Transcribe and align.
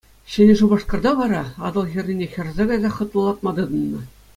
Ҫӗнӗ 0.35 0.53
Шупашкарта 0.61 1.11
вара 1.21 1.43
Атӑл 1.69 1.85
хӗррине 1.93 2.27
хӗрсе 2.33 2.63
кайсах 2.73 2.93
хӑтлӑлатма 3.01 3.51
тытӑннӑ. 3.61 4.01